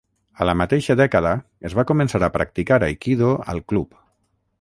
A 0.43 0.45
la 0.49 0.53
mateixa 0.61 0.95
dècada 1.01 1.33
es 1.69 1.75
va 1.79 1.85
començar 1.91 2.21
a 2.29 2.31
practicar 2.39 2.79
aikido 2.89 3.29
al 3.55 3.63
club. 3.73 4.01